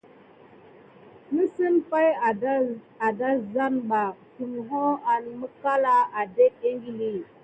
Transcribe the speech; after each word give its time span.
Nəsəŋ 1.33 1.75
pay 1.89 2.09
adazaneba 3.09 4.01
tulho 4.35 4.83
an 5.11 5.23
mikalà 5.39 5.93
adéke 6.21 6.65
ékili. 6.73 7.11